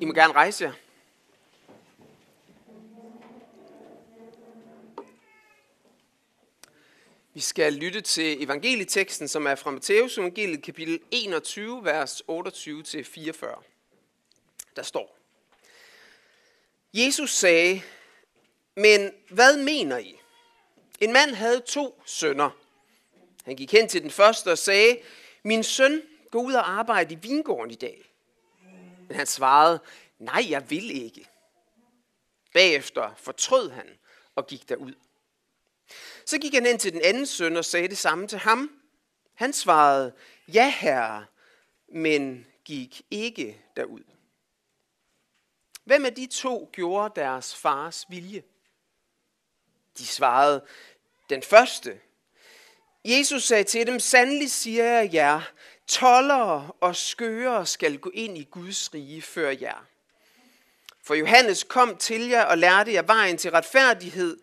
[0.00, 0.72] I må gerne rejse jer.
[7.34, 13.62] Vi skal lytte til evangelieteksten, som er fra Matteus evangeliet kapitel 21, vers 28-44.
[14.76, 15.18] Der står,
[16.94, 17.82] Jesus sagde,
[18.74, 20.20] men hvad mener I?
[21.00, 22.50] En mand havde to sønner.
[23.44, 24.98] Han gik hen til den første og sagde,
[25.42, 28.09] min søn, gå ud og arbejde i vingården i dag.
[29.10, 29.80] Men han svarede,
[30.18, 31.28] nej, jeg vil ikke.
[32.54, 33.98] Bagefter fortrød han
[34.34, 34.92] og gik derud.
[36.26, 38.80] Så gik han ind til den anden søn og sagde det samme til ham.
[39.34, 40.12] Han svarede,
[40.48, 41.26] ja herre,
[41.88, 44.02] men gik ikke derud.
[45.84, 48.42] Hvem af de to gjorde deres fars vilje?
[49.98, 50.66] De svarede,
[51.30, 52.00] den første.
[53.04, 55.40] Jesus sagde til dem, sandelig siger jeg jer,
[55.86, 59.86] tollere og skøre skal gå ind i Guds rige før jer.
[61.02, 64.38] For Johannes kom til jer og lærte jer vejen til retfærdighed,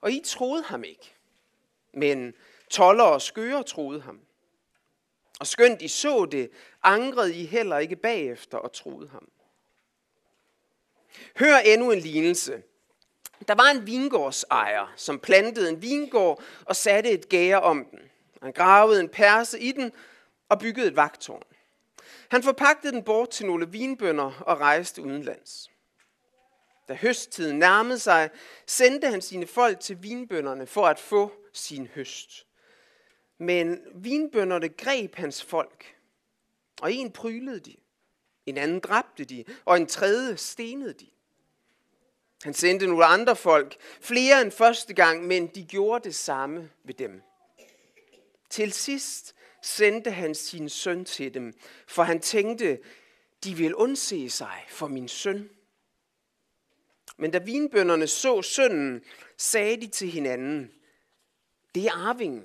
[0.00, 1.14] og I troede ham ikke.
[1.94, 2.34] Men
[2.70, 4.20] toller og skøre troede ham.
[5.40, 6.50] Og skønt I så det,
[6.82, 9.28] angrede I heller ikke bagefter og troede ham.
[11.38, 12.62] Hør endnu en lignelse.
[13.48, 17.98] Der var en vingårdsejer, som plantede en vingård og satte et gære om den.
[18.42, 19.92] Han gravede en perse i den
[20.48, 21.42] og byggede et vagtårn.
[22.28, 25.70] Han forpagtede den bort til nogle vinbønder og rejste udenlands.
[26.88, 28.30] Da høsttiden nærmede sig,
[28.66, 32.46] sendte han sine folk til vinbønderne for at få sin høst.
[33.38, 35.96] Men vinbønderne greb hans folk,
[36.82, 37.76] og en prylede de,
[38.46, 41.06] en anden dræbte de, og en tredje stenede de.
[42.42, 46.94] Han sendte nogle andre folk, flere end første gang, men de gjorde det samme ved
[46.94, 47.22] dem.
[48.50, 51.54] Til sidst sendte han sin søn til dem,
[51.86, 52.78] for han tænkte,
[53.44, 55.50] de vil undse sig for min søn.
[57.16, 59.04] Men da vinbønderne så sønnen,
[59.36, 60.72] sagde de til hinanden,
[61.74, 62.44] det er arvingen.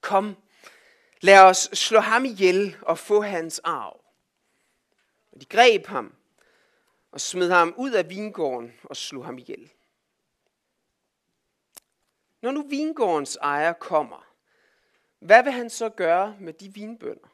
[0.00, 0.36] Kom,
[1.20, 4.00] lad os slå ham ihjel og få hans arv.
[5.32, 6.14] Og de greb ham
[7.10, 9.70] og smed ham ud af vingården og slog ham ihjel.
[12.42, 14.26] Når nu vingårdens ejer kommer,
[15.18, 17.28] hvad vil han så gøre med de vinbønder?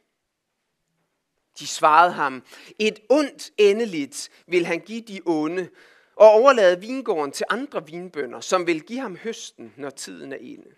[1.58, 2.42] De svarede ham,
[2.78, 5.70] et ondt endeligt vil han give de onde,
[6.16, 10.74] og overlade vingården til andre vinbønder, som vil give ham høsten, når tiden er inde.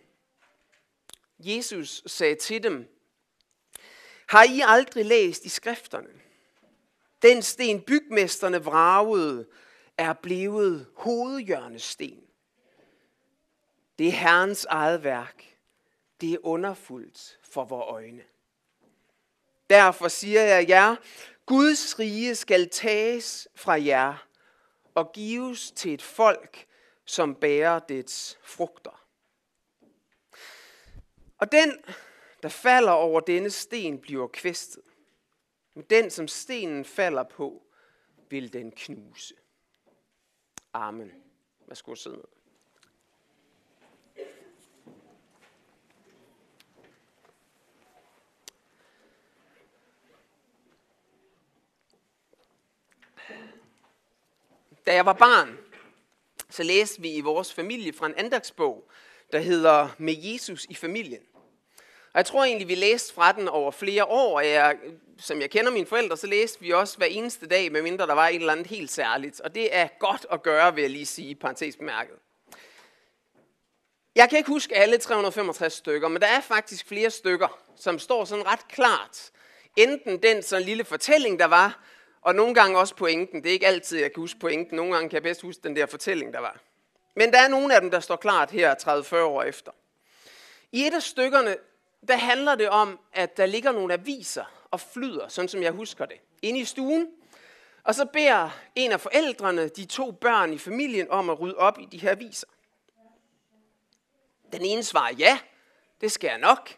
[1.38, 2.88] Jesus sagde til dem,
[4.28, 6.08] har I aldrig læst i skrifterne?
[7.22, 9.46] Den sten bygmesterne vragede,
[9.98, 12.20] er blevet hovedhjørnesten.
[13.98, 15.56] Det er Herrens eget værk.
[16.20, 18.22] Det er underfuldt for vores øjne.
[19.70, 20.96] Derfor siger jeg jer,
[21.46, 24.26] Guds rige skal tages fra jer
[24.94, 26.66] og gives til et folk,
[27.04, 29.06] som bærer dets frugter.
[31.38, 31.78] Og den,
[32.42, 34.82] der falder over denne sten, bliver kvæstet.
[35.76, 37.62] Men den, som stenen falder på,
[38.28, 39.34] vil den knuse.
[40.72, 41.12] Amen.
[41.66, 42.24] Værsgo at sidde ned.
[54.86, 55.58] Da jeg var barn,
[56.50, 58.90] så læste vi i vores familie fra en andagsbog,
[59.32, 61.22] der hedder Med Jesus i familien.
[62.16, 64.40] Og jeg tror egentlig, vi læste fra den over flere år.
[64.40, 64.76] Jeg,
[65.18, 68.28] som jeg kender mine forældre, så læste vi også hver eneste dag, medmindre der var
[68.28, 69.40] et eller andet helt særligt.
[69.40, 72.14] Og det er godt at gøre, vil jeg lige sige, parentes bemærket.
[74.14, 78.24] Jeg kan ikke huske alle 365 stykker, men der er faktisk flere stykker, som står
[78.24, 79.30] sådan ret klart.
[79.76, 81.84] Enten den sådan lille fortælling, der var,
[82.22, 83.42] og nogle gange også pointen.
[83.42, 84.76] Det er ikke altid, jeg kan huske pointen.
[84.76, 86.60] Nogle gange kan jeg bedst huske den der fortælling, der var.
[87.16, 89.72] Men der er nogle af dem, der står klart her 30-40 år efter.
[90.72, 91.56] I et af stykkerne,
[92.08, 96.06] der handler det om, at der ligger nogle aviser og flyder, sådan som jeg husker
[96.06, 97.08] det, inde i stuen.
[97.84, 101.78] Og så beder en af forældrene de to børn i familien om at rydde op
[101.78, 102.46] i de her aviser.
[104.52, 105.38] Den ene svarer ja,
[106.00, 106.70] det skal jeg nok,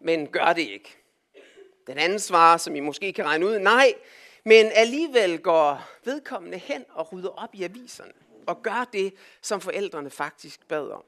[0.00, 0.96] men gør det ikke.
[1.86, 3.94] Den anden svarer, som I måske kan regne ud, nej,
[4.44, 8.12] men alligevel går vedkommende hen og rydder op i aviserne
[8.46, 11.04] og gør det, som forældrene faktisk bad om.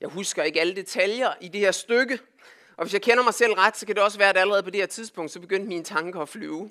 [0.00, 2.18] Jeg husker ikke alle detaljer i det her stykke,
[2.76, 4.70] og hvis jeg kender mig selv ret, så kan det også være, at allerede på
[4.70, 6.70] det her tidspunkt, så begyndte mine tanker at flyve.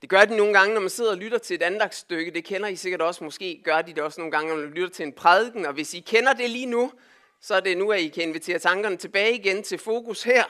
[0.00, 2.30] Det gør de nogle gange, når man sidder og lytter til et andagsstykke.
[2.30, 3.24] Det kender I sikkert også.
[3.24, 5.66] Måske gør de det også nogle gange, når man lytter til en prædiken.
[5.66, 6.92] Og hvis I kender det lige nu,
[7.40, 10.44] så er det nu, at I kan invitere tankerne tilbage igen til fokus her.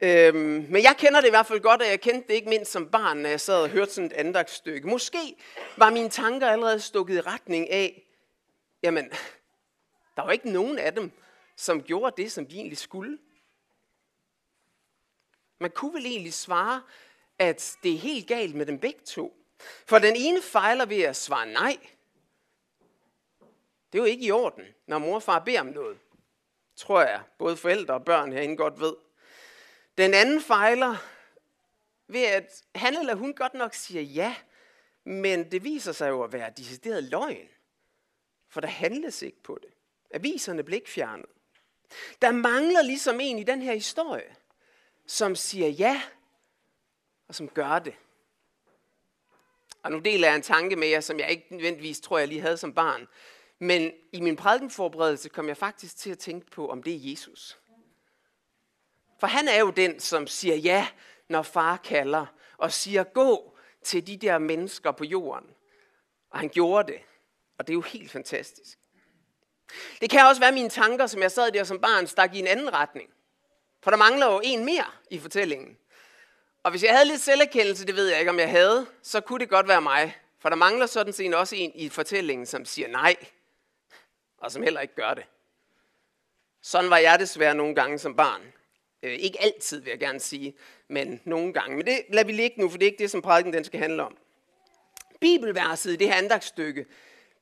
[0.00, 2.72] Øhm, men jeg kender det i hvert fald godt, og jeg kendte det ikke mindst
[2.72, 4.88] som barn, når jeg sad og hørte sådan et andagsstykke.
[4.88, 5.34] Måske
[5.76, 8.02] var mine tanker allerede stukket i retning af,
[8.82, 9.10] jamen,
[10.16, 11.12] der var ikke nogen af dem,
[11.56, 13.18] som gjorde det, som de egentlig skulle.
[15.58, 16.82] Man kunne vel egentlig svare,
[17.38, 19.36] at det er helt galt med dem begge to.
[19.86, 21.78] For den ene fejler ved at svare nej.
[23.92, 25.98] Det er jo ikke i orden, når mor og far beder om noget.
[26.76, 28.96] Tror jeg, både forældre og børn herinde godt ved.
[29.98, 30.96] Den anden fejler
[32.06, 34.36] ved, at han eller hun godt nok siger ja,
[35.04, 37.48] men det viser sig jo at være decideret løgn.
[38.48, 39.73] For der handles ikke på det.
[40.14, 41.26] Aviserne blev ikke fjernet.
[42.22, 44.36] Der mangler ligesom en i den her historie,
[45.06, 46.02] som siger ja,
[47.28, 47.94] og som gør det.
[49.82, 52.40] Og nu deler jeg en tanke med jer, som jeg ikke nødvendigvis tror, jeg lige
[52.40, 53.08] havde som barn.
[53.58, 57.58] Men i min prædikenforberedelse kom jeg faktisk til at tænke på, om det er Jesus.
[59.20, 60.88] For han er jo den, som siger ja,
[61.28, 62.26] når far kalder,
[62.56, 65.50] og siger gå til de der mennesker på jorden.
[66.30, 67.00] Og han gjorde det.
[67.58, 68.78] Og det er jo helt fantastisk.
[70.00, 72.46] Det kan også være mine tanker, som jeg sad der som barn, stak i en
[72.46, 73.10] anden retning.
[73.82, 75.76] For der mangler jo en mere i fortællingen.
[76.62, 79.40] Og hvis jeg havde lidt selverkendelse, det ved jeg ikke, om jeg havde, så kunne
[79.40, 80.16] det godt være mig.
[80.40, 83.16] For der mangler sådan set også en i fortællingen, som siger nej,
[84.38, 85.24] og som heller ikke gør det.
[86.62, 88.42] Sådan var jeg desværre nogle gange som barn.
[89.02, 90.54] Øh, ikke altid, vil jeg gerne sige,
[90.88, 91.76] men nogle gange.
[91.76, 93.80] Men det lader vi ligge nu, for det er ikke det, som prædiken den skal
[93.80, 94.16] handle om.
[95.20, 96.86] Bibelverset i det her andagsstykke,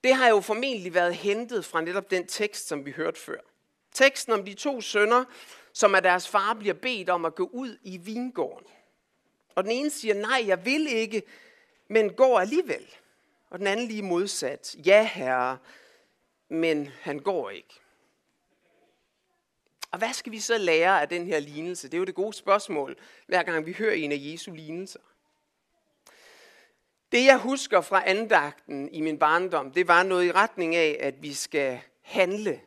[0.04, 3.38] det har jo formentlig været hentet fra netop den tekst, som vi hørte før.
[3.92, 5.24] Teksten om de to sønner,
[5.72, 8.66] som af deres far bliver bedt om at gå ud i vingården.
[9.54, 11.22] Og den ene siger, nej, jeg vil ikke,
[11.88, 12.86] men går alligevel.
[13.50, 15.58] Og den anden lige modsat, ja herre,
[16.48, 17.80] men han går ikke.
[19.90, 21.88] Og hvad skal vi så lære af den her lignelse?
[21.88, 22.96] Det er jo det gode spørgsmål,
[23.26, 25.00] hver gang vi hører en af Jesu lignelser.
[27.12, 31.22] Det jeg husker fra andagten i min barndom, det var noget i retning af, at
[31.22, 32.60] vi skal handle.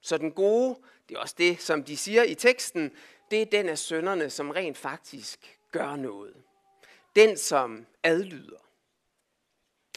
[0.00, 0.78] Så den gode,
[1.08, 2.92] det er også det, som de siger i teksten,
[3.30, 6.34] det er den af sønderne, som rent faktisk gør noget.
[7.16, 8.58] Den, som adlyder.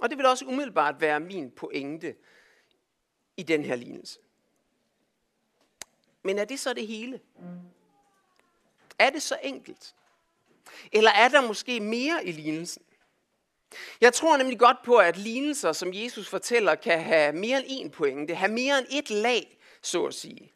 [0.02, 2.16] Og det vil også umiddelbart være min pointe
[3.38, 4.20] i den her lignelse.
[6.24, 7.20] Men er det så det hele?
[9.00, 9.96] Er det så enkelt?
[10.92, 12.84] Eller er der måske mere i lignelsen?
[14.01, 17.98] Jeg tror nemlig godt på, at lignelser, som Jesus fortæller, kan have mere end én
[17.98, 20.54] pointe, have mere end et lag, så at sige.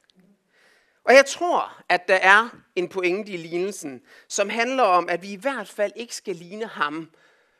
[1.04, 5.32] Og jeg tror, at der er en pointe i lignelsen, som handler om, at vi
[5.32, 7.12] i hvert fald ikke skal ligne ham,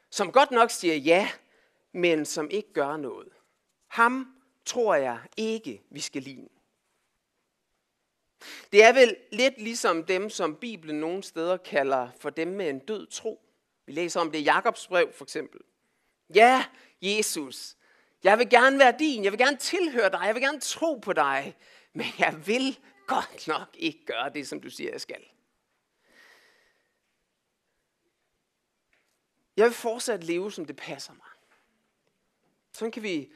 [0.10, 1.30] som godt nok siger ja,
[1.94, 3.28] men som ikke gør noget.
[3.88, 4.28] Ham
[4.66, 6.48] tror jeg ikke, vi skal ligne.
[8.72, 12.80] Det er vel lidt ligesom dem, som Bibelen nogle steder kalder for dem med en
[12.80, 13.43] død tro.
[13.86, 15.60] Vi læser om det i Jakobs brev for eksempel.
[16.36, 16.66] Ja,
[17.02, 17.76] Jesus,
[18.24, 21.14] jeg vil gerne være din, jeg vil gerne tilhøre dig, jeg vil gerne tro på
[21.14, 21.56] dig,
[21.94, 25.24] men jeg vil godt nok ikke gøre det, som du siger, jeg skal.
[29.58, 31.28] Jeg vil fortsat leve, som det passer mig.
[32.72, 33.32] Sådan kan vi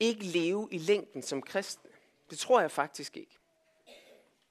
[0.00, 1.90] ikke leve i længden som kristne.
[2.30, 3.38] Det tror jeg faktisk ikke.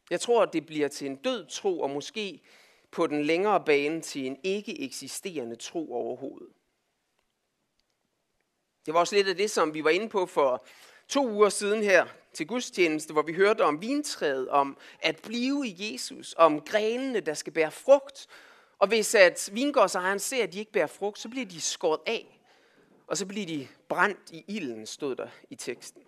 [0.10, 2.42] Jeg tror, at det bliver til en død tro, og måske
[2.96, 6.50] på den længere bane til en ikke eksisterende tro overhovedet.
[8.86, 10.66] Det var også lidt af det, som vi var inde på for
[11.08, 15.94] to uger siden her til gudstjeneste, hvor vi hørte om vintræet, om at blive i
[15.94, 18.28] Jesus, om grenene, der skal bære frugt.
[18.80, 22.42] Og hvis at vingårdsejeren ser, at de ikke bærer frugt, så bliver de skåret af,
[23.08, 26.04] og så bliver de brændt i ilden, stod der i teksten.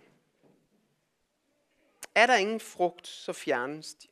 [2.16, 4.08] Er der ingen frugt, så fjernes de.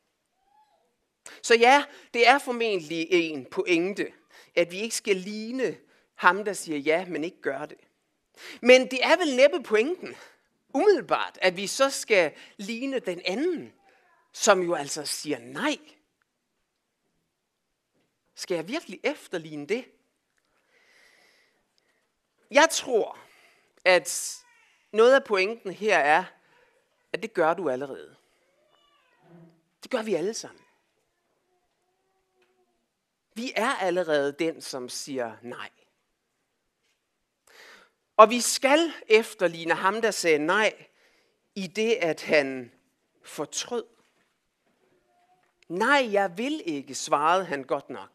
[1.41, 4.11] Så ja, det er formentlig en pointe,
[4.55, 5.77] at vi ikke skal ligne
[6.15, 7.77] ham, der siger ja, men ikke gør det.
[8.61, 10.15] Men det er vel næppe pointen,
[10.73, 13.73] umiddelbart, at vi så skal ligne den anden,
[14.33, 15.77] som jo altså siger nej.
[18.35, 19.85] Skal jeg virkelig efterligne det?
[22.51, 23.19] Jeg tror,
[23.85, 24.39] at
[24.91, 26.23] noget af pointen her er,
[27.13, 28.15] at det gør du allerede.
[29.83, 30.64] Det gør vi alle sammen.
[33.35, 35.69] Vi er allerede den, som siger nej.
[38.17, 40.85] Og vi skal efterligne ham, der sagde nej,
[41.55, 42.71] i det, at han
[43.23, 43.85] fortrød.
[45.67, 48.09] Nej, jeg vil ikke, svarede han godt nok.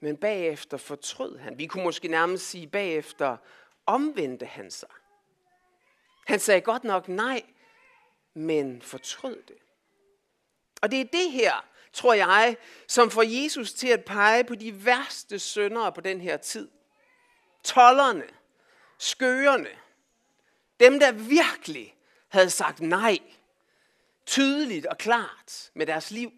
[0.00, 1.58] Men bagefter fortrød han.
[1.58, 3.36] Vi kunne måske nærmest sige, bagefter
[3.86, 4.88] omvendte han sig.
[6.26, 7.42] Han sagde godt nok nej,
[8.34, 9.56] men fortrød det.
[10.82, 11.64] Og det er det her,
[11.98, 16.36] tror jeg, som får Jesus til at pege på de værste syndere på den her
[16.36, 16.68] tid.
[17.64, 18.24] Tollerne,
[18.98, 19.70] skørerne,
[20.80, 21.96] dem der virkelig
[22.28, 23.18] havde sagt nej,
[24.26, 26.32] tydeligt og klart med deres liv.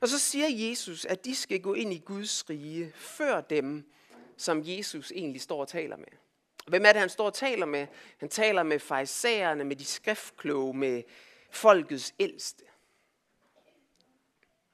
[0.00, 3.92] Og så siger Jesus, at de skal gå ind i Guds rige før dem,
[4.36, 6.18] som Jesus egentlig står og taler med.
[6.66, 7.86] Hvem er det, han står og taler med?
[8.18, 11.02] Han taler med fejserne, med de skriftkloge, med
[11.50, 12.65] folkets ældste.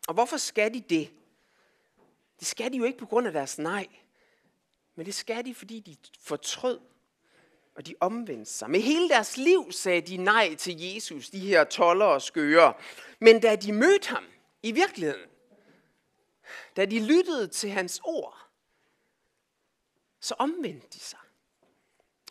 [0.08, 1.12] Og hvorfor skal de det?
[2.38, 3.86] Det skal de jo ikke på grund af deres nej.
[4.94, 6.80] Men det skal de, fordi de fortrød,
[7.74, 8.70] og de omvendte sig.
[8.70, 12.74] Med hele deres liv sagde de nej til Jesus, de her toller og skøre.
[13.18, 14.24] Men da de mødte ham
[14.62, 15.28] i virkeligheden,
[16.76, 18.38] da de lyttede til hans ord,
[20.20, 21.18] så omvendte de sig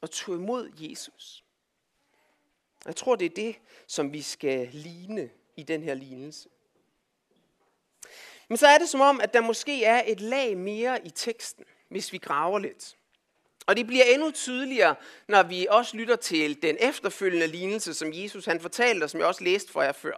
[0.02, 1.46] og tog imod Jesus.
[2.86, 3.56] Jeg tror, det er det,
[3.88, 6.50] som vi skal ligne i den her lignelse.
[8.52, 11.66] Men så er det som om, at der måske er et lag mere i teksten,
[11.90, 12.98] hvis vi graver lidt.
[13.68, 14.96] Og det bliver endnu tydeligere,
[15.28, 19.28] når vi også lytter til den efterfølgende lignelse, som Jesus han fortalte, og som jeg
[19.28, 20.14] også læste for jer før.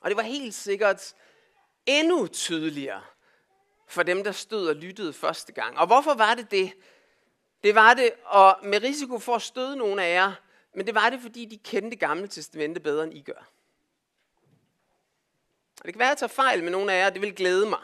[0.00, 1.14] Og det var helt sikkert
[1.86, 3.02] endnu tydeligere
[3.88, 5.78] for dem, der stod og lyttede første gang.
[5.78, 6.72] Og hvorfor var det det?
[7.62, 10.32] Det var det, og med risiko for at støde nogle af jer,
[10.74, 13.50] men det var det, fordi de kendte Gamle Testamente bedre, end I gør.
[15.80, 17.66] Og det kan være, at jeg tager fejl med nogle af jer, det vil glæde
[17.66, 17.80] mig.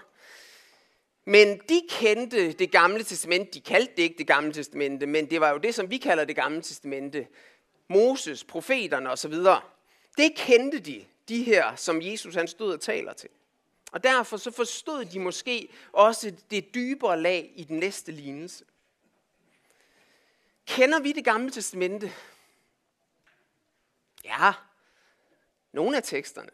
[1.25, 5.41] Men de kendte det gamle testamente, de kaldte det ikke det gamle testamente, men det
[5.41, 7.29] var jo det, som vi kalder det gamle testamente.
[7.89, 9.35] Moses, profeterne osv.
[10.17, 13.29] Det kendte de, de her, som Jesus han stod og taler til.
[13.93, 18.65] Og derfor så forstod de måske også det dybere lag i den næste lignelse.
[20.67, 22.13] Kender vi det gamle testamente?
[24.25, 24.53] Ja,
[25.73, 26.51] nogle af teksterne.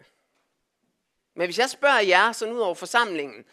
[1.35, 3.45] Men hvis jeg spørger jer, så ud over forsamlingen,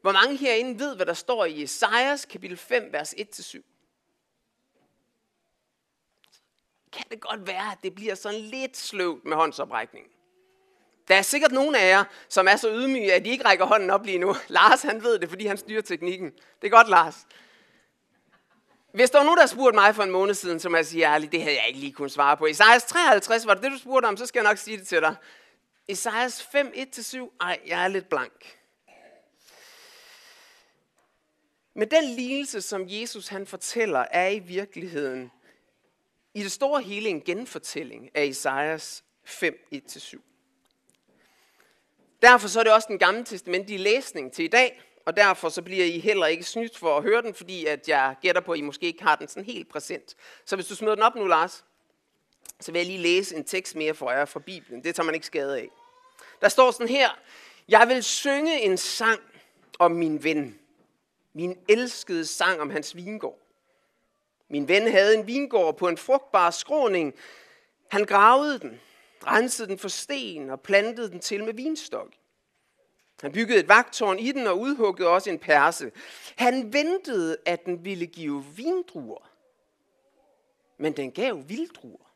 [0.00, 3.62] hvor mange herinde ved, hvad der står i Esajas kapitel 5, vers 1-7?
[6.92, 10.10] Kan det godt være, at det bliver sådan lidt sløvt med håndsoprækningen?
[11.08, 13.90] Der er sikkert nogen af jer, som er så ydmyge, at de ikke rækker hånden
[13.90, 14.36] op lige nu.
[14.48, 16.30] Lars, han ved det, fordi han styrer teknikken.
[16.30, 17.26] Det er godt, Lars.
[18.92, 21.32] Hvis der var nogen, der spurgte mig for en måned siden, som jeg siger ærligt,
[21.32, 22.46] det havde jeg ikke lige kunnet svare på.
[22.46, 25.00] I 53, var det det, du spurgte om, så skal jeg nok sige det til
[25.00, 25.16] dig.
[25.88, 28.58] Esajas 5, 1-7, ej, jeg er lidt blank.
[31.74, 35.30] Men den lidelse, som Jesus han fortæller, er i virkeligheden
[36.34, 40.18] i det store hele en genfortælling af Esajas 5, 1-7.
[42.22, 45.62] Derfor så er det også den gamle testamentlige læsning til i dag, og derfor så
[45.62, 48.58] bliver I heller ikke snydt for at høre den, fordi at jeg gætter på, at
[48.58, 50.16] I måske ikke har den sådan helt præsent.
[50.44, 51.64] Så hvis du smider den op nu, Lars,
[52.62, 54.84] så vil jeg lige læse en tekst mere for jer fra Bibelen.
[54.84, 55.68] Det tager man ikke skade af.
[56.40, 57.10] Der står sådan her,
[57.68, 59.20] jeg vil synge en sang
[59.78, 60.58] om min ven,
[61.32, 63.38] min elskede sang om hans vingård.
[64.48, 67.14] Min ven havde en vingård på en frugtbar skråning.
[67.88, 68.80] Han gravede den,
[69.26, 72.08] rensede den for sten og plantede den til med vinstok.
[73.20, 75.92] Han byggede et vagtårn i den og udhuggede også en perse.
[76.36, 79.30] Han ventede, at den ville give vindruer,
[80.78, 82.11] men den gav vilddruer.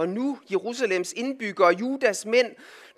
[0.00, 2.54] Og nu, Jerusalems indbyggere Judas mænd,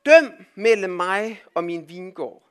[0.07, 2.43] døm mellem mig og min vingård.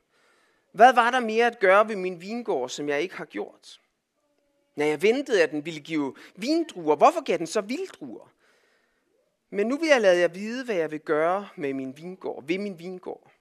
[0.72, 3.80] Hvad var der mere at gøre ved min vingård, som jeg ikke har gjort?
[4.76, 8.32] Når jeg ventede, at den ville give vindruer, hvorfor gav den så vilddruer?
[9.50, 12.58] Men nu vil jeg lade jer vide, hvad jeg vil gøre med min vingård, ved
[12.58, 13.32] min vingård.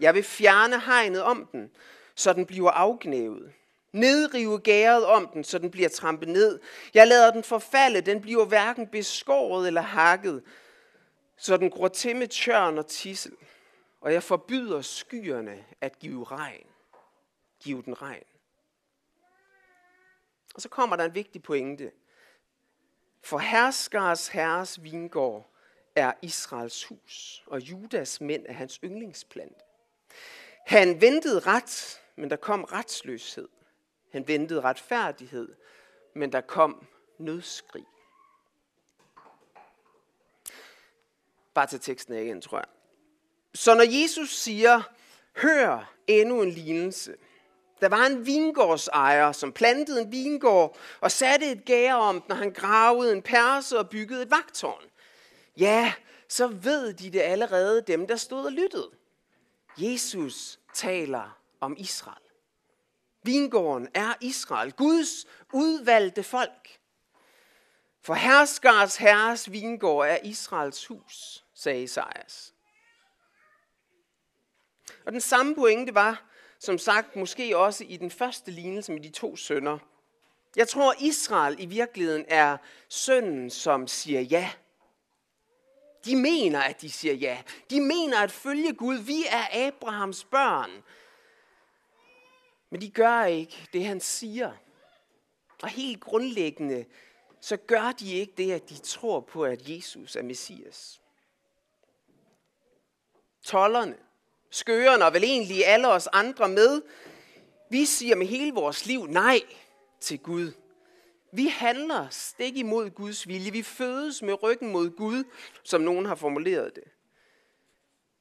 [0.00, 1.70] Jeg vil fjerne hegnet om den,
[2.14, 3.52] så den bliver afgnævet.
[3.92, 6.60] Nedrive gæret om den, så den bliver trampet ned.
[6.94, 10.42] Jeg lader den forfalde, den bliver hverken beskåret eller hakket,
[11.36, 13.32] så den gror til med tjørn og tissel.
[14.00, 16.66] Og jeg forbyder skyerne at give regn.
[17.60, 18.24] Giv den regn.
[20.54, 21.92] Og så kommer der en vigtig pointe.
[23.22, 25.50] For herskers herres vingård
[25.94, 29.60] er Israels hus, og Judas mænd er hans yndlingsplante.
[30.66, 33.48] Han ventede ret, men der kom retsløshed.
[34.16, 35.48] Han ventede retfærdighed,
[36.14, 36.86] men der kom
[37.18, 37.86] nødskrig.
[41.54, 42.66] Bare til teksten af igen, tror jeg.
[43.54, 44.82] Så når Jesus siger,
[45.36, 47.16] hør endnu en lignelse.
[47.80, 52.52] Der var en vingårdsejer, som plantede en vingård og satte et gær om når han
[52.52, 54.84] gravede en perse og byggede et vagtårn.
[55.56, 55.92] Ja,
[56.28, 58.90] så ved de det allerede, dem der stod og lyttede.
[59.78, 62.25] Jesus taler om Israel.
[63.26, 66.78] Vingården er Israel, Guds udvalgte folk.
[68.02, 72.54] For herskers herres vingård er Israels hus, sagde Isaias.
[75.06, 76.22] Og den samme pointe var,
[76.58, 79.78] som sagt, måske også i den første lignelse med de to sønner.
[80.56, 82.56] Jeg tror, Israel i virkeligheden er
[82.88, 84.50] sønnen, som siger ja.
[86.04, 87.42] De mener, at de siger ja.
[87.70, 88.96] De mener at følge Gud.
[88.96, 90.70] Vi er Abrahams børn.
[92.70, 94.52] Men de gør ikke det, han siger.
[95.62, 96.84] Og helt grundlæggende,
[97.40, 101.00] så gør de ikke det, at de tror på, at Jesus er Messias.
[103.42, 103.96] Tollerne,
[104.50, 106.82] skøerne og vel egentlig alle os andre med,
[107.70, 109.40] vi siger med hele vores liv nej
[110.00, 110.52] til Gud.
[111.32, 113.50] Vi handler stik imod Guds vilje.
[113.50, 115.24] Vi fødes med ryggen mod Gud,
[115.62, 116.84] som nogen har formuleret det.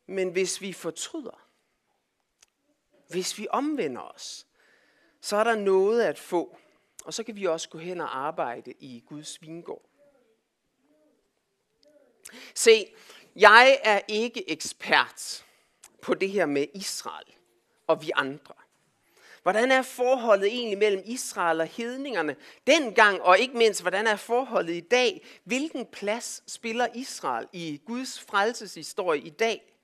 [0.08, 1.45] Men hvis vi fortryder,
[3.10, 4.48] hvis vi omvender os,
[5.22, 6.58] så er der noget at få.
[7.06, 9.90] Og så kan vi også gå hen og arbejde i Guds vingård.
[12.56, 12.94] Se,
[13.36, 15.46] jeg er ikke ekspert
[16.02, 17.34] på det her med Israel
[17.88, 18.54] og vi andre.
[19.44, 22.36] Hvordan er forholdet egentlig mellem Israel og hedningerne
[22.68, 25.26] dengang, og ikke mindst, hvordan er forholdet i dag?
[25.44, 29.75] Hvilken plads spiller Israel i Guds frelseshistorie i dag?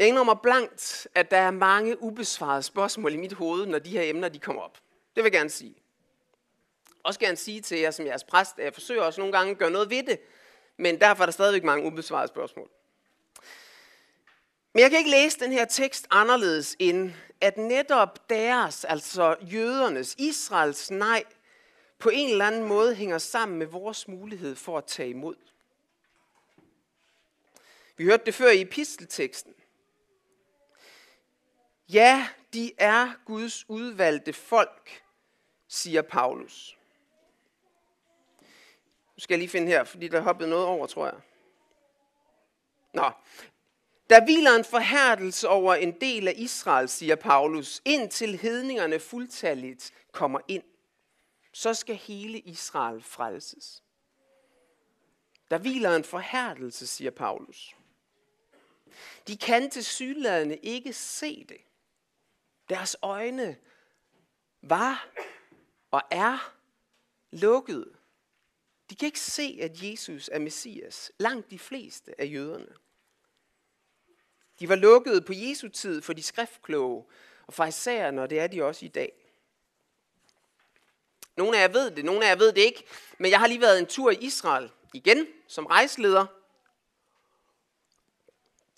[0.00, 4.02] Jeg indrømmer blankt, at der er mange ubesvarede spørgsmål i mit hoved, når de her
[4.02, 4.74] emner de kommer op.
[5.16, 5.74] Det vil jeg gerne sige.
[7.02, 9.58] Også gerne sige til jer som jeres præst, at jeg forsøger også nogle gange at
[9.58, 10.20] gøre noget ved det,
[10.76, 12.70] men derfor er der stadigvæk mange ubesvarede spørgsmål.
[14.72, 20.14] Men jeg kan ikke læse den her tekst anderledes end, at netop deres, altså jødernes,
[20.18, 21.24] Israels nej,
[21.98, 25.36] på en eller anden måde hænger sammen med vores mulighed for at tage imod.
[27.96, 29.54] Vi hørte det før i epistelteksten.
[31.92, 35.02] Ja, de er Guds udvalgte folk,
[35.68, 36.76] siger Paulus.
[39.16, 41.20] Nu skal jeg lige finde her, fordi der hoppede hoppet noget over, tror jeg.
[42.94, 43.10] Nå,
[44.10, 50.40] der hviler en forhærdelse over en del af Israel, siger Paulus, indtil hedningerne fuldtalligt kommer
[50.48, 50.64] ind.
[51.52, 53.82] Så skal hele Israel frelses.
[55.50, 57.76] Der hviler en forhærdelse, siger Paulus.
[59.26, 61.60] De kan til sygeladende ikke se det.
[62.70, 63.56] Deres øjne
[64.62, 65.08] var
[65.90, 66.54] og er
[67.30, 67.92] lukket.
[68.90, 71.12] De kan ikke se, at Jesus er Messias.
[71.18, 72.74] Langt de fleste af jøderne.
[74.60, 77.04] De var lukkede på Jesu tid for de skriftkloge
[77.46, 79.12] og farisæerne, og det er de også i dag.
[81.36, 82.84] Nogle af jer ved det, nogle af jer ved det ikke,
[83.18, 86.26] men jeg har lige været en tur i Israel igen som rejseleder.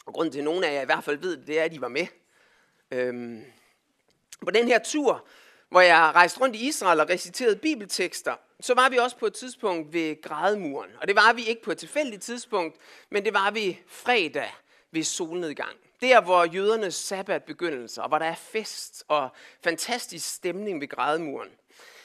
[0.06, 1.72] Og grunden til, at nogle af jer i hvert fald ved det, det er, at
[1.72, 2.06] de var med.
[2.90, 3.44] Øhm,
[4.44, 5.26] på den her tur,
[5.68, 9.34] hvor jeg rejste rundt i Israel og reciterede bibeltekster, så var vi også på et
[9.34, 10.90] tidspunkt ved grædemuren.
[11.00, 12.76] Og det var vi ikke på et tilfældigt tidspunkt,
[13.10, 14.54] men det var vi fredag
[14.90, 15.76] ved solnedgang.
[16.00, 19.28] Der, hvor jødernes sabbat begyndelse, og hvor der er fest og
[19.64, 21.48] fantastisk stemning ved grædemuren.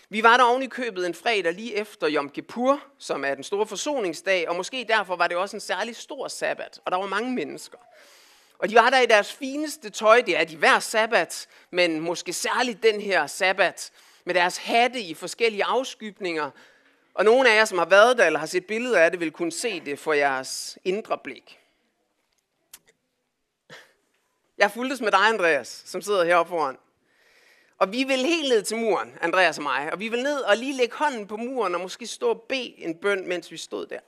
[0.09, 3.43] Vi var der oven i købet en fredag lige efter Yom Kippur, som er den
[3.43, 7.07] store forsoningsdag, og måske derfor var det også en særlig stor sabbat, og der var
[7.07, 7.77] mange mennesker.
[8.59, 12.33] Og de var der i deres fineste tøj, det er de hver sabbat, men måske
[12.33, 13.91] særligt den her sabbat,
[14.25, 16.51] med deres hatte i forskellige afskybninger.
[17.13, 19.31] Og nogle af jer, som har været der eller har set billeder af det, vil
[19.31, 21.59] kunne se det for jeres indre blik.
[24.57, 26.77] Jeg fuldtes med dig, Andreas, som sidder heroppe foran.
[27.77, 29.93] Og vi vil helt ned til muren, Andreas og mig.
[29.93, 32.73] Og vi vil ned og lige lægge hånden på muren og måske stå og bede
[32.77, 33.99] en bøn, mens vi stod der.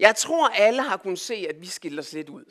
[0.00, 2.44] Jeg tror, alle har kunnet se, at vi skiller os lidt ud.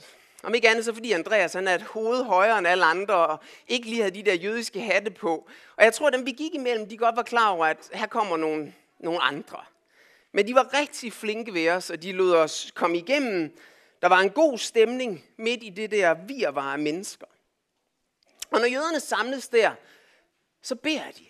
[0.44, 3.40] Om ikke andet så fordi Andreas han er et hoved højere end alle andre, og
[3.68, 5.50] ikke lige havde de der jødiske hatte på.
[5.78, 8.08] Og jeg tror, at dem vi gik imellem, de godt var klar over, at her
[8.08, 9.64] kommer nogle, nogle andre.
[10.32, 13.58] Men de var rigtig flinke ved os, og de lod os komme igennem.
[14.02, 17.26] Der var en god stemning midt i det der virvare af mennesker.
[18.52, 19.72] Og når jøderne samles der,
[20.62, 21.26] så beder de.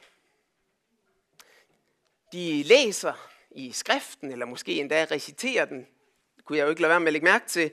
[2.31, 5.87] De læser i skriften, eller måske endda reciterer den.
[6.49, 7.71] Kunne jeg jo ikke lade være med at lægge mærke til.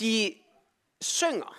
[0.00, 0.34] De
[1.00, 1.56] synger.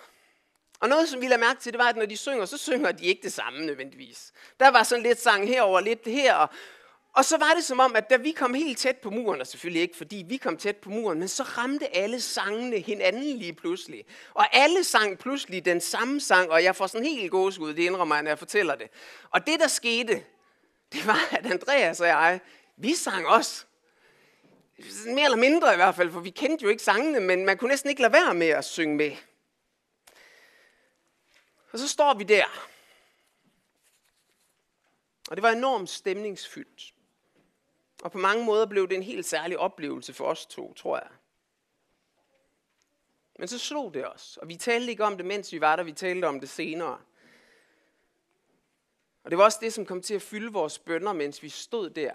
[0.80, 2.92] Og noget, som vi lader mærke til, det var, at når de synger, så synger
[2.92, 4.32] de ikke det samme nødvendigvis.
[4.60, 6.46] Der var sådan lidt sang herover, lidt her.
[7.14, 9.46] Og så var det som om, at da vi kom helt tæt på muren, og
[9.46, 13.52] selvfølgelig ikke fordi vi kom tæt på muren, men så ramte alle sangene hinanden lige
[13.52, 14.04] pludselig.
[14.34, 18.14] Og alle sang pludselig den samme sang, og jeg får sådan helt gåsehud, det indrømmer
[18.14, 18.90] jeg, når jeg fortæller det.
[19.30, 20.24] Og det, der skete,
[20.92, 22.40] det var, at Andreas og jeg,
[22.76, 23.64] vi sang også.
[25.06, 27.70] Mere eller mindre i hvert fald, for vi kendte jo ikke sangene, men man kunne
[27.70, 29.16] næsten ikke lade være med at synge med.
[31.72, 32.44] Og så står vi der.
[35.30, 36.94] Og det var enormt stemningsfyldt.
[38.02, 41.08] Og på mange måder blev det en helt særlig oplevelse for os to, tror jeg.
[43.38, 45.82] Men så slog det os, og vi talte ikke om det, mens vi var der,
[45.82, 47.00] vi talte om det senere.
[49.24, 51.90] Og det var også det, som kom til at fylde vores bønder, mens vi stod
[51.90, 52.14] der.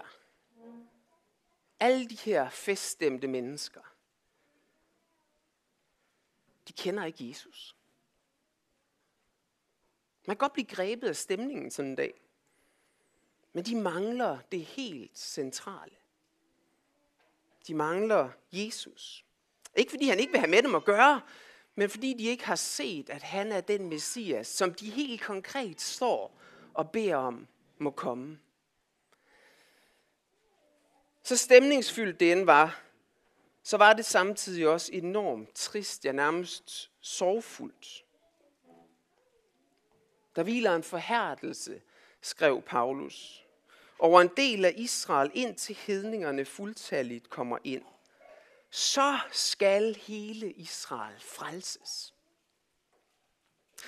[1.80, 3.80] Alle de her feststemte mennesker,
[6.68, 7.76] de kender ikke Jesus.
[10.26, 12.20] Man kan godt blive grebet af stemningen sådan en dag.
[13.52, 15.94] Men de mangler det helt centrale.
[17.66, 19.24] De mangler Jesus.
[19.76, 21.20] Ikke fordi han ikke vil have med dem at gøre,
[21.74, 25.80] men fordi de ikke har set, at han er den Messias, som de helt konkret
[25.80, 26.40] står
[26.74, 27.46] og beder om
[27.78, 28.38] må komme.
[31.28, 32.80] Så stemningsfyldt det end var,
[33.62, 38.04] så var det samtidig også enormt trist, ja nærmest sorgfuldt.
[40.36, 41.82] Der hviler en forhærdelse,
[42.20, 43.44] skrev Paulus,
[43.98, 47.84] over en del af Israel, indtil hedningerne fuldtalligt kommer ind.
[48.70, 52.14] Så skal hele Israel frelses.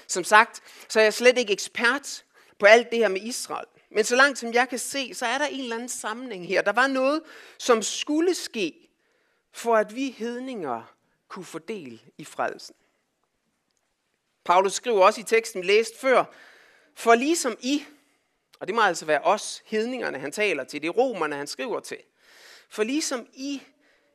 [0.06, 2.24] Som sagt, så er jeg slet ikke ekspert
[2.58, 3.79] på alt det her med Israel.
[3.90, 6.62] Men så langt som jeg kan se, så er der en eller anden sammenhæng her.
[6.62, 7.22] Der var noget,
[7.58, 8.88] som skulle ske,
[9.52, 10.94] for at vi hedninger
[11.28, 12.74] kunne få del i frelsen.
[14.44, 16.24] Paulus skriver også i teksten, læst før,
[16.94, 17.84] for ligesom I,
[18.60, 21.80] og det må altså være os, hedningerne, han taler til, det er romerne, han skriver
[21.80, 21.98] til,
[22.68, 23.62] for ligesom I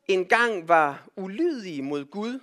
[0.07, 2.39] engang var ulydige mod Gud,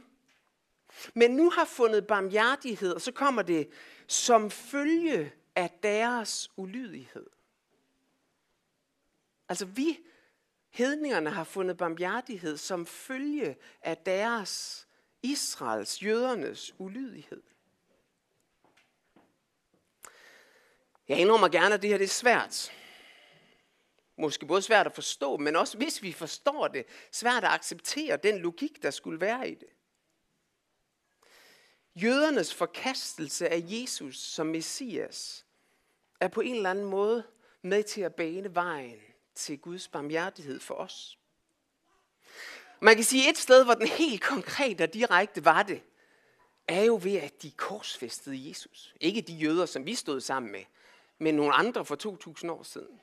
[1.15, 3.69] men nu har fundet barmhjertighed, og så kommer det
[4.07, 7.27] som følge af deres ulydighed.
[9.49, 9.99] Altså vi,
[10.71, 14.87] hedningerne, har fundet barmhjertighed som følge af deres,
[15.23, 17.43] Israels, jødernes ulydighed.
[21.09, 22.73] Jeg indrømmer gerne, at det her det er svært.
[24.17, 28.39] Måske både svært at forstå, men også hvis vi forstår det, svært at acceptere den
[28.39, 29.69] logik, der skulle være i det.
[31.95, 35.45] Jødernes forkastelse af Jesus som Messias
[36.21, 37.25] er på en eller anden måde
[37.63, 38.99] med til at bane vejen
[39.35, 41.19] til Guds barmhjertighed for os.
[42.81, 45.83] Man kan sige, et sted, hvor den helt konkret og direkte var det,
[46.69, 48.95] er jo ved, at de korsfæstede Jesus.
[49.01, 50.65] Ikke de jøder, som vi stod sammen med,
[51.19, 53.01] men nogle andre for 2000 år siden.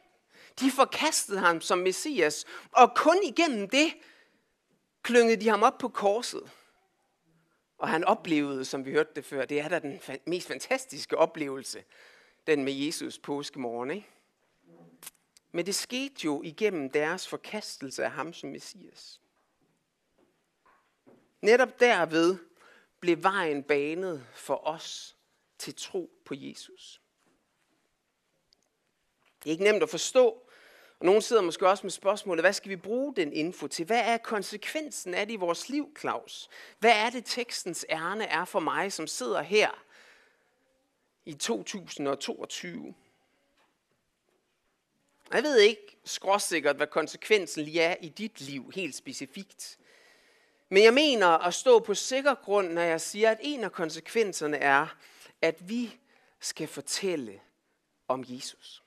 [0.59, 3.93] De forkastede ham som Messias, og kun igennem det
[5.03, 6.51] klyngede de ham op på korset.
[7.79, 11.83] Og han oplevede, som vi hørte det før, det er da den mest fantastiske oplevelse,
[12.47, 13.91] den med Jesus påskemorgen.
[13.91, 14.07] Ikke?
[15.51, 19.21] Men det skete jo igennem deres forkastelse af ham som Messias.
[21.41, 22.37] Netop derved
[22.99, 25.15] blev vejen banet for os
[25.57, 27.01] til tro på Jesus.
[29.43, 30.48] Det er ikke nemt at forstå,
[30.99, 33.85] og nogen sidder måske også med spørgsmålet, hvad skal vi bruge den info til?
[33.85, 36.49] Hvad er konsekvensen af det i vores liv, Claus?
[36.79, 39.83] Hvad er det, tekstens ærne er for mig, som sidder her
[41.25, 42.95] i 2022?
[45.33, 49.77] Jeg ved ikke skråsikkert, hvad konsekvensen lige er i dit liv helt specifikt.
[50.69, 54.57] Men jeg mener at stå på sikker grund, når jeg siger, at en af konsekvenserne
[54.57, 54.87] er,
[55.41, 55.97] at vi
[56.39, 57.39] skal fortælle
[58.07, 58.83] om Jesus.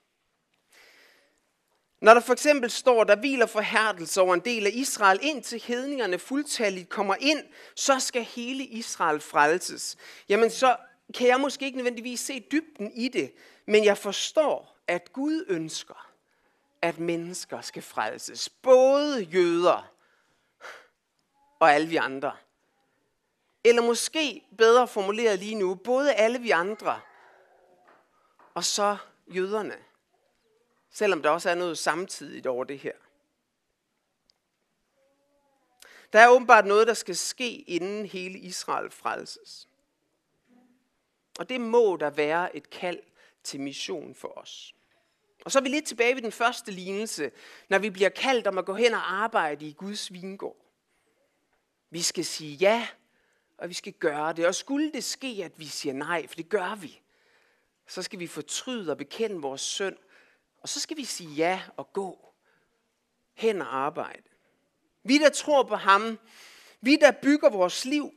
[2.02, 6.18] Når der for eksempel står, der hviler forhærdelse over en del af Israel, indtil hedningerne
[6.18, 7.44] fuldtalligt kommer ind,
[7.76, 9.96] så skal hele Israel frelses.
[10.28, 10.76] Jamen så
[11.14, 13.32] kan jeg måske ikke nødvendigvis se dybden i det,
[13.66, 16.12] men jeg forstår, at Gud ønsker,
[16.82, 18.48] at mennesker skal frelses.
[18.48, 19.92] Både jøder
[21.60, 22.32] og alle vi andre.
[23.64, 27.00] Eller måske bedre formuleret lige nu, både alle vi andre
[28.54, 29.91] og så jøderne.
[30.92, 32.92] Selvom der også er noget samtidigt over det her.
[36.12, 39.68] Der er åbenbart noget, der skal ske, inden hele Israel frelses.
[41.38, 43.00] Og det må der være et kald
[43.42, 44.74] til mission for os.
[45.44, 47.30] Og så er vi lidt tilbage ved den første lignelse,
[47.68, 50.56] når vi bliver kaldt om at gå hen og arbejde i Guds vingård.
[51.90, 52.88] Vi skal sige ja,
[53.58, 54.46] og vi skal gøre det.
[54.46, 57.00] Og skulle det ske, at vi siger nej, for det gør vi,
[57.86, 59.96] så skal vi fortryde og bekende vores synd
[60.62, 62.34] og så skal vi sige ja og gå
[63.34, 64.22] hen og arbejde.
[65.04, 66.18] Vi, der tror på ham,
[66.80, 68.12] vi, der bygger vores liv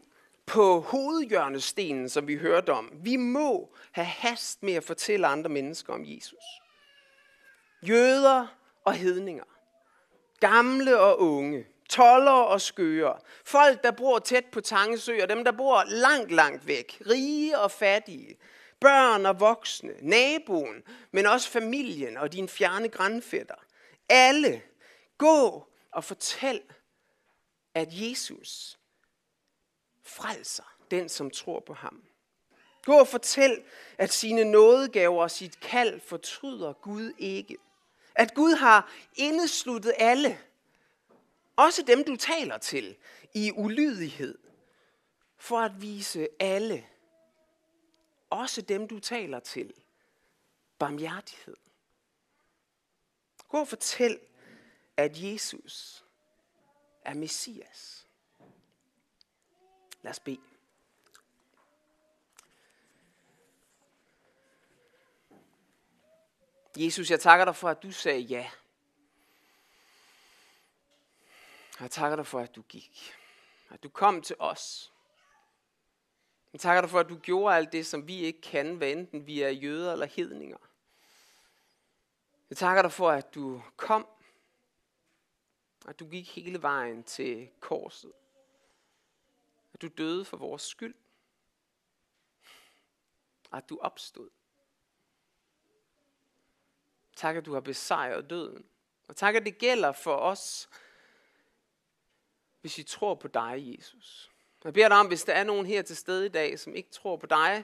[0.45, 5.93] på hovedhjørnestenen, som vi hørte om, vi må have hast med at fortælle andre mennesker
[5.93, 6.43] om Jesus.
[7.81, 8.47] Jøder
[8.83, 9.43] og hedninger,
[10.39, 15.51] gamle og unge, toller og skøre, folk, der bor tæt på Tangesø, og dem, der
[15.51, 18.37] bor langt, langt væk, rige og fattige,
[18.85, 23.55] børn og voksne, naboen, men også familien og dine fjerne grandfætter.
[24.09, 24.61] Alle,
[25.17, 26.61] gå og fortæl,
[27.73, 28.79] at Jesus
[30.03, 32.03] frelser den, som tror på ham.
[32.83, 33.63] Gå og fortæl,
[33.97, 37.57] at sine nådegaver og sit kald fortryder Gud ikke.
[38.15, 40.39] At Gud har indesluttet alle,
[41.55, 42.95] også dem du taler til,
[43.33, 44.37] i ulydighed,
[45.37, 46.85] for at vise alle,
[48.35, 49.73] også dem du taler til,
[50.79, 51.57] barmhjertighed.
[53.47, 54.19] Gå og fortæl,
[54.97, 56.05] at Jesus
[57.01, 58.07] er Messias.
[60.01, 60.41] Lad os bede.
[66.77, 68.51] Jesus, jeg takker dig for, at du sagde ja.
[71.79, 73.13] Jeg takker dig for, at du gik.
[73.69, 74.93] At du kom til os.
[76.55, 79.27] Jeg takker dig for, at du gjorde alt det, som vi ikke kan, hvad enten
[79.27, 80.57] vi er jøder eller hedninger.
[82.49, 84.07] Jeg takker dig for, at du kom.
[85.87, 88.11] At du gik hele vejen til korset.
[89.73, 90.95] At du døde for vores skyld.
[93.53, 94.29] At du opstod.
[97.15, 98.65] Tak, at du har besejret døden.
[99.07, 100.69] Og tak, at det gælder for os,
[102.61, 104.31] hvis vi tror på dig, Jesus.
[104.65, 106.89] Jeg beder dig om, hvis der er nogen her til stede i dag, som ikke
[106.89, 107.63] tror på dig,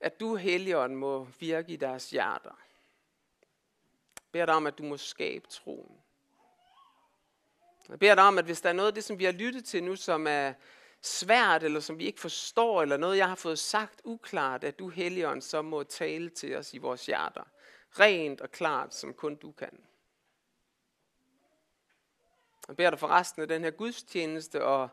[0.00, 2.58] at du, Helligånden, må virke i deres hjerter.
[4.16, 5.96] Jeg beder dig om, at du må skabe troen.
[7.88, 9.64] Jeg beder dig om, at hvis der er noget af det, som vi har lyttet
[9.64, 10.52] til nu, som er
[11.00, 14.88] svært, eller som vi ikke forstår, eller noget, jeg har fået sagt uklart, at du,
[14.88, 17.44] Helligånd, så må tale til os i vores hjerter
[17.90, 19.84] rent og klart, som kun du kan.
[22.68, 24.88] Jeg beder dig for resten af den her gudstjeneste, og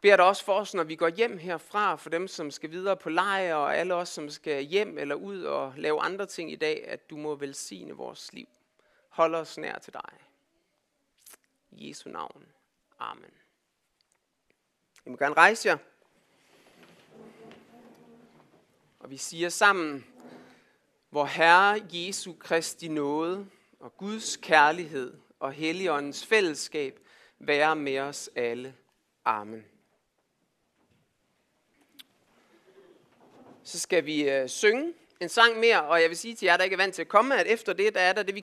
[0.00, 2.96] beder dig også for os, når vi går hjem herfra, for dem, som skal videre
[2.96, 6.56] på lejr, og alle os, som skal hjem eller ud og lave andre ting i
[6.56, 8.48] dag, at du må velsigne vores liv.
[9.08, 10.12] Hold os nær til dig.
[11.70, 12.46] I Jesu navn.
[12.98, 13.30] Amen.
[15.06, 15.76] I må gerne rejse jer.
[19.00, 20.06] Og vi siger sammen,
[21.10, 23.46] hvor Herre Jesu Kristi nåde
[23.80, 27.00] og Guds kærlighed og Helligåndens fællesskab
[27.38, 28.74] være med os alle.
[29.24, 29.69] Amen.
[33.70, 36.64] Så skal vi øh, synge en sang mere, og jeg vil sige til jer, der
[36.64, 38.38] ikke er vant til at komme, at efter det, der er der det, vi